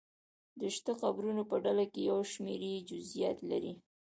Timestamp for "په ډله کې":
1.51-2.01